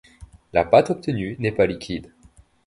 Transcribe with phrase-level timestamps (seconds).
[0.51, 2.11] La pâte obtenue n'est pas liquide.